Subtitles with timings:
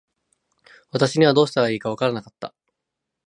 [0.89, 2.55] 私にはどうしていいか分らなかった。